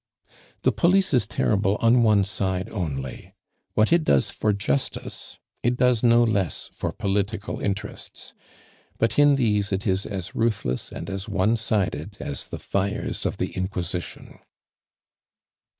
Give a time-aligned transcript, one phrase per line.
[0.63, 3.35] The police is terrible on one side only.
[3.75, 8.33] What it does for justice it does no less for political interests;
[8.97, 13.37] but in these it is as ruthless and as one sided as the fires of
[13.37, 14.39] the Inquisition.